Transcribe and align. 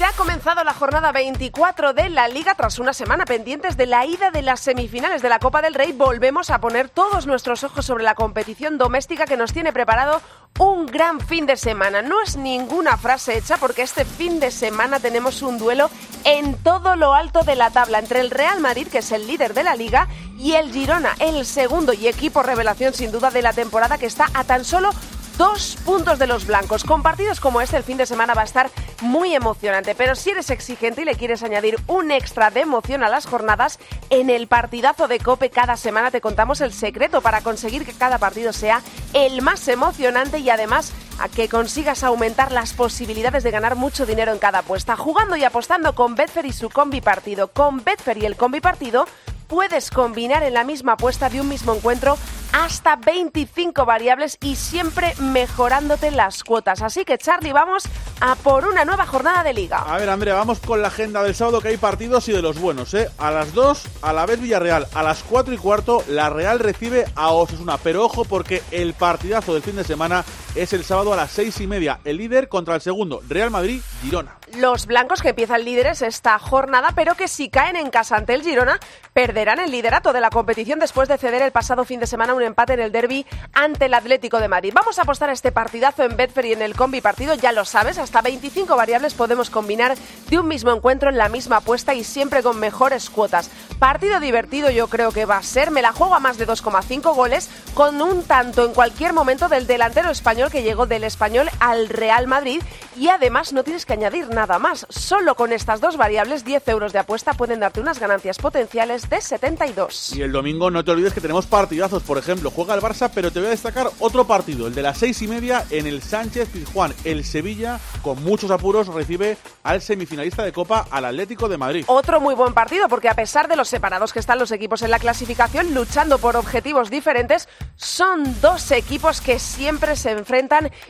Se 0.00 0.06
ha 0.06 0.12
comenzado 0.12 0.64
la 0.64 0.72
jornada 0.72 1.12
24 1.12 1.92
de 1.92 2.08
la 2.08 2.26
Liga 2.26 2.54
tras 2.54 2.78
una 2.78 2.94
semana 2.94 3.26
pendientes 3.26 3.76
de 3.76 3.84
la 3.84 4.06
ida 4.06 4.30
de 4.30 4.40
las 4.40 4.60
semifinales 4.60 5.20
de 5.20 5.28
la 5.28 5.38
Copa 5.38 5.60
del 5.60 5.74
Rey. 5.74 5.92
Volvemos 5.92 6.48
a 6.48 6.58
poner 6.58 6.88
todos 6.88 7.26
nuestros 7.26 7.64
ojos 7.64 7.84
sobre 7.84 8.02
la 8.02 8.14
competición 8.14 8.78
doméstica 8.78 9.26
que 9.26 9.36
nos 9.36 9.52
tiene 9.52 9.74
preparado 9.74 10.22
un 10.58 10.86
gran 10.86 11.20
fin 11.20 11.44
de 11.44 11.58
semana. 11.58 12.00
No 12.00 12.22
es 12.22 12.38
ninguna 12.38 12.96
frase 12.96 13.36
hecha 13.36 13.58
porque 13.58 13.82
este 13.82 14.06
fin 14.06 14.40
de 14.40 14.50
semana 14.50 15.00
tenemos 15.00 15.42
un 15.42 15.58
duelo 15.58 15.90
en 16.24 16.54
todo 16.54 16.96
lo 16.96 17.12
alto 17.12 17.42
de 17.42 17.56
la 17.56 17.68
tabla 17.68 17.98
entre 17.98 18.20
el 18.20 18.30
Real 18.30 18.58
Madrid, 18.58 18.88
que 18.88 19.00
es 19.00 19.12
el 19.12 19.26
líder 19.26 19.52
de 19.52 19.64
la 19.64 19.76
liga, 19.76 20.08
y 20.38 20.52
el 20.52 20.72
Girona, 20.72 21.14
el 21.18 21.44
segundo 21.44 21.92
y 21.92 22.08
equipo 22.08 22.42
revelación 22.42 22.94
sin 22.94 23.12
duda 23.12 23.30
de 23.30 23.42
la 23.42 23.52
temporada 23.52 23.98
que 23.98 24.06
está 24.06 24.28
a 24.32 24.44
tan 24.44 24.64
solo 24.64 24.92
dos 25.36 25.76
puntos 25.84 26.18
de 26.18 26.26
los 26.26 26.46
blancos. 26.46 26.84
Con 26.84 27.02
partidos 27.02 27.40
como 27.40 27.60
este, 27.60 27.76
el 27.76 27.82
fin 27.82 27.96
de 27.96 28.06
semana 28.06 28.34
va 28.34 28.42
a 28.42 28.44
estar 28.44 28.70
muy 29.00 29.34
emocionante. 29.34 29.94
Pero 29.94 30.14
si 30.14 30.30
eres 30.30 30.50
exigente 30.50 31.02
y 31.02 31.04
le 31.04 31.14
quieres 31.14 31.42
añadir 31.42 31.76
un 31.86 32.10
extra 32.10 32.50
de 32.50 32.60
emoción 32.60 33.02
a 33.02 33.08
las 33.08 33.26
jornadas, 33.26 33.78
en 34.10 34.30
el 34.30 34.46
partidazo 34.46 35.08
de 35.08 35.18
Cope 35.18 35.50
cada 35.50 35.76
semana 35.76 36.10
te 36.10 36.20
contamos 36.20 36.60
el 36.60 36.72
secreto 36.72 37.20
para 37.20 37.40
conseguir 37.40 37.84
que 37.84 37.92
cada 37.92 38.18
partido 38.18 38.52
sea 38.52 38.82
el 39.12 39.42
más 39.42 39.66
emocionante 39.68 40.38
y 40.38 40.50
además 40.50 40.92
a 41.18 41.28
que 41.28 41.48
consigas 41.48 42.02
aumentar 42.02 42.50
las 42.50 42.72
posibilidades 42.72 43.42
de 43.42 43.50
ganar 43.50 43.76
mucho 43.76 44.06
dinero 44.06 44.32
en 44.32 44.38
cada 44.38 44.60
apuesta. 44.60 44.96
Jugando 44.96 45.36
y 45.36 45.44
apostando 45.44 45.94
con 45.94 46.14
Betfair 46.14 46.46
y 46.46 46.52
su 46.52 46.70
combi 46.70 47.00
partido. 47.00 47.48
Con 47.48 47.84
Betfair 47.84 48.18
y 48.18 48.26
el 48.26 48.36
combi 48.36 48.60
partido 48.60 49.06
puedes 49.50 49.90
combinar 49.90 50.44
en 50.44 50.54
la 50.54 50.64
misma 50.64 50.92
apuesta 50.92 51.28
de 51.28 51.40
un 51.40 51.48
mismo 51.48 51.74
encuentro 51.74 52.16
hasta 52.52 52.96
25 52.96 53.84
variables 53.84 54.38
y 54.40 54.56
siempre 54.56 55.14
mejorándote 55.18 56.10
las 56.10 56.44
cuotas. 56.44 56.82
Así 56.82 57.04
que 57.04 57.18
Charlie, 57.18 57.52
vamos 57.52 57.84
a 58.20 58.34
por 58.36 58.66
una 58.66 58.84
nueva 58.84 59.06
jornada 59.06 59.42
de 59.42 59.52
liga. 59.52 59.78
A 59.78 59.98
ver, 59.98 60.08
Andrea, 60.08 60.34
vamos 60.34 60.60
con 60.60 60.82
la 60.82 60.88
agenda 60.88 61.22
del 61.22 61.34
sábado 61.34 61.60
que 61.60 61.68
hay 61.68 61.76
partidos 61.76 62.28
y 62.28 62.32
de 62.32 62.42
los 62.42 62.58
buenos, 62.58 62.94
¿eh? 62.94 63.08
A 63.18 63.30
las 63.30 63.52
2, 63.54 63.82
a 64.02 64.12
la 64.12 64.26
vez 64.26 64.40
Villarreal. 64.40 64.86
A 64.94 65.02
las 65.02 65.22
4 65.22 65.52
y 65.54 65.58
cuarto, 65.58 66.04
la 66.08 66.30
Real 66.30 66.58
recibe 66.58 67.06
a 67.14 67.30
Osasuna. 67.30 67.78
Pero 67.78 68.04
ojo 68.04 68.24
porque 68.24 68.62
el 68.70 68.94
partidazo 68.94 69.54
del 69.54 69.62
fin 69.62 69.76
de 69.76 69.84
semana 69.84 70.24
es 70.54 70.72
el 70.72 70.84
sábado 70.84 71.12
a 71.12 71.16
las 71.16 71.30
6 71.32 71.60
y 71.60 71.66
media. 71.66 72.00
El 72.04 72.16
líder 72.16 72.48
contra 72.48 72.74
el 72.74 72.80
segundo, 72.80 73.22
Real 73.28 73.50
Madrid-Girona. 73.50 74.36
Los 74.56 74.86
blancos 74.86 75.22
que 75.22 75.28
empiezan 75.28 75.64
líderes 75.64 76.02
esta 76.02 76.36
jornada, 76.40 76.88
pero 76.96 77.14
que 77.14 77.28
si 77.28 77.50
caen 77.50 77.76
en 77.76 77.90
casa 77.90 78.16
ante 78.16 78.34
el 78.34 78.42
Girona, 78.42 78.80
perderán 79.12 79.60
el 79.60 79.70
liderato 79.70 80.12
de 80.12 80.20
la 80.20 80.30
competición 80.30 80.80
después 80.80 81.08
de 81.08 81.18
ceder 81.18 81.42
el 81.42 81.52
pasado 81.52 81.84
fin 81.84 82.00
de 82.00 82.08
semana 82.08 82.34
un 82.34 82.42
empate 82.42 82.72
en 82.72 82.80
el 82.80 82.90
derby 82.90 83.26
ante 83.52 83.84
el 83.86 83.94
Atlético 83.94 84.40
de 84.40 84.48
Madrid. 84.48 84.72
Vamos 84.74 84.98
a 84.98 85.02
apostar 85.02 85.30
este 85.30 85.52
partidazo 85.52 86.02
en 86.02 86.16
Betfair 86.16 86.46
y 86.46 86.52
en 86.52 86.62
el 86.62 86.74
combi 86.74 87.00
partido, 87.00 87.34
ya 87.34 87.52
lo 87.52 87.64
sabes, 87.64 87.98
hasta 87.98 88.22
25 88.22 88.74
variables 88.76 89.14
podemos 89.14 89.50
combinar 89.50 89.96
de 90.28 90.38
un 90.38 90.48
mismo 90.48 90.72
encuentro 90.72 91.10
en 91.10 91.18
la 91.18 91.28
misma 91.28 91.58
apuesta 91.58 91.94
y 91.94 92.02
siempre 92.02 92.42
con 92.42 92.58
mejores 92.58 93.08
cuotas. 93.08 93.50
Partido 93.78 94.18
divertido 94.18 94.70
yo 94.70 94.88
creo 94.88 95.12
que 95.12 95.26
va 95.26 95.36
a 95.36 95.42
ser, 95.44 95.70
me 95.70 95.82
la 95.82 95.92
juego 95.92 96.14
a 96.14 96.20
más 96.20 96.38
de 96.38 96.46
2,5 96.46 97.14
goles 97.14 97.48
con 97.74 98.02
un 98.02 98.24
tanto 98.24 98.64
en 98.64 98.74
cualquier 98.74 99.12
momento 99.12 99.48
del 99.48 99.68
delantero 99.68 100.10
español 100.10 100.39
que 100.48 100.62
llegó 100.62 100.86
del 100.86 101.04
español 101.04 101.50
al 101.58 101.90
Real 101.90 102.26
Madrid 102.26 102.62
y 102.96 103.08
además 103.08 103.52
no 103.52 103.62
tienes 103.62 103.84
que 103.84 103.92
añadir 103.92 104.28
nada 104.30 104.58
más. 104.58 104.86
Solo 104.88 105.34
con 105.34 105.52
estas 105.52 105.80
dos 105.80 105.98
variables, 105.98 106.44
10 106.44 106.66
euros 106.68 106.92
de 106.92 107.00
apuesta 107.00 107.34
pueden 107.34 107.60
darte 107.60 107.80
unas 107.80 107.98
ganancias 107.98 108.38
potenciales 108.38 109.10
de 109.10 109.20
72. 109.20 110.14
Y 110.16 110.22
el 110.22 110.32
domingo 110.32 110.70
no 110.70 110.82
te 110.84 110.92
olvides 110.92 111.12
que 111.12 111.20
tenemos 111.20 111.46
partidazos, 111.46 112.02
por 112.02 112.16
ejemplo, 112.16 112.50
juega 112.50 112.74
el 112.74 112.80
Barça, 112.80 113.10
pero 113.14 113.30
te 113.30 113.40
voy 113.40 113.48
a 113.48 113.50
destacar 113.50 113.90
otro 113.98 114.26
partido, 114.26 114.66
el 114.66 114.74
de 114.74 114.82
las 114.82 114.96
seis 114.96 115.20
y 115.20 115.28
media 115.28 115.64
en 115.70 115.86
el 115.86 116.02
Sánchez 116.02 116.48
Pizjuán. 116.48 116.94
El 117.04 117.24
Sevilla, 117.24 117.78
con 118.02 118.22
muchos 118.24 118.50
apuros, 118.50 118.86
recibe 118.88 119.36
al 119.62 119.82
semifinalista 119.82 120.42
de 120.42 120.52
Copa, 120.52 120.86
al 120.90 121.04
Atlético 121.04 121.48
de 121.48 121.58
Madrid. 121.58 121.84
Otro 121.86 122.20
muy 122.20 122.34
buen 122.34 122.54
partido, 122.54 122.88
porque 122.88 123.10
a 123.10 123.14
pesar 123.14 123.46
de 123.48 123.56
los 123.56 123.68
separados 123.68 124.12
que 124.14 124.18
están 124.20 124.38
los 124.38 124.52
equipos 124.52 124.80
en 124.82 124.90
la 124.90 124.98
clasificación, 124.98 125.74
luchando 125.74 126.18
por 126.18 126.36
objetivos 126.36 126.88
diferentes, 126.88 127.48
son 127.76 128.40
dos 128.40 128.70
equipos 128.70 129.20
que 129.20 129.38
siempre 129.38 129.96
se 129.96 130.12
enfrentan 130.12 130.29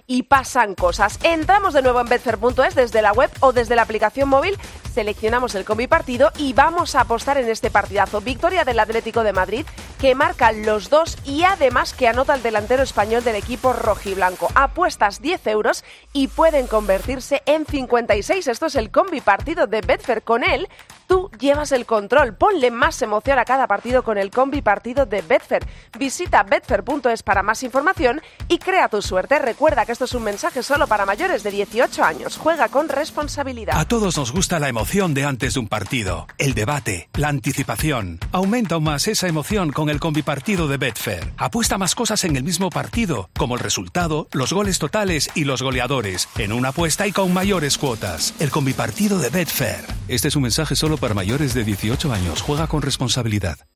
y 0.06 0.24
pasan 0.24 0.74
cosas. 0.74 1.18
Entramos 1.22 1.74
de 1.74 1.82
nuevo 1.82 2.00
en 2.00 2.08
Betfair.es 2.08 2.74
desde 2.74 3.02
la 3.02 3.12
web 3.12 3.30
o 3.40 3.52
desde 3.52 3.76
la 3.76 3.82
aplicación 3.82 4.28
móvil 4.28 4.56
seleccionamos 4.90 5.54
el 5.54 5.64
combi 5.64 5.86
partido 5.86 6.30
y 6.36 6.52
vamos 6.52 6.94
a 6.94 7.02
apostar 7.02 7.38
en 7.38 7.48
este 7.48 7.70
partidazo. 7.70 8.20
Victoria 8.20 8.64
del 8.64 8.80
Atlético 8.80 9.22
de 9.22 9.32
Madrid, 9.32 9.64
que 10.00 10.14
marca 10.14 10.50
los 10.52 10.88
dos 10.88 11.18
y 11.26 11.44
además 11.44 11.92
que 11.92 12.08
anota 12.08 12.34
el 12.34 12.42
delantero 12.42 12.82
español 12.82 13.22
del 13.22 13.36
equipo 13.36 13.74
rojiblanco. 13.74 14.48
Apuestas 14.54 15.20
10 15.20 15.46
euros 15.48 15.84
y 16.14 16.28
pueden 16.28 16.66
convertirse 16.66 17.42
en 17.44 17.66
56. 17.66 18.46
Esto 18.48 18.66
es 18.66 18.76
el 18.76 18.90
combi 18.90 19.20
partido 19.20 19.66
de 19.66 19.82
Betfair. 19.82 20.22
Con 20.22 20.42
él, 20.42 20.68
tú 21.06 21.30
llevas 21.38 21.72
el 21.72 21.84
control. 21.84 22.34
Ponle 22.34 22.70
más 22.70 23.02
emoción 23.02 23.38
a 23.38 23.44
cada 23.44 23.66
partido 23.66 24.02
con 24.02 24.16
el 24.16 24.30
combi 24.30 24.62
partido 24.62 25.04
de 25.04 25.20
Betfair. 25.20 25.66
Visita 25.98 26.44
betfair.es 26.44 27.22
para 27.22 27.42
más 27.42 27.62
información 27.62 28.22
y 28.48 28.58
crea 28.58 28.88
tu 28.88 29.02
suerte. 29.02 29.38
Recuerda 29.38 29.84
que 29.84 29.92
esto 29.92 30.06
es 30.06 30.14
un 30.14 30.22
mensaje 30.22 30.62
solo 30.62 30.86
para 30.86 31.04
mayores 31.04 31.42
de 31.42 31.50
18 31.50 32.02
años. 32.02 32.38
Juega 32.38 32.68
con 32.68 32.88
responsabilidad. 32.88 33.76
A 33.76 33.86
todos 33.86 34.16
nos 34.16 34.32
gusta 34.32 34.58
la 34.60 34.70
emoción 34.70 35.12
de 35.12 35.24
antes 35.26 35.54
de 35.54 35.60
un 35.60 35.68
partido, 35.68 36.26
el 36.38 36.54
debate, 36.54 37.10
la 37.14 37.28
anticipación. 37.28 38.18
Aumenta 38.32 38.76
aún 38.76 38.84
más 38.84 39.06
esa 39.08 39.28
emoción 39.28 39.72
el 39.90 40.00
combipartido 40.00 40.68
de 40.68 40.76
Betfair. 40.76 41.32
Apuesta 41.36 41.78
más 41.78 41.94
cosas 41.94 42.24
en 42.24 42.36
el 42.36 42.42
mismo 42.42 42.70
partido, 42.70 43.28
como 43.36 43.54
el 43.54 43.60
resultado, 43.60 44.26
los 44.32 44.52
goles 44.52 44.78
totales 44.78 45.30
y 45.34 45.44
los 45.44 45.62
goleadores, 45.62 46.28
en 46.38 46.52
una 46.52 46.70
apuesta 46.70 47.06
y 47.06 47.12
con 47.12 47.32
mayores 47.32 47.78
cuotas. 47.78 48.34
El 48.40 48.50
combipartido 48.50 49.18
de 49.18 49.28
Betfair. 49.28 49.84
Este 50.08 50.28
es 50.28 50.36
un 50.36 50.42
mensaje 50.42 50.74
solo 50.74 50.96
para 50.96 51.14
mayores 51.14 51.54
de 51.54 51.64
18 51.64 52.12
años. 52.12 52.42
Juega 52.42 52.66
con 52.66 52.82
responsabilidad. 52.82 53.60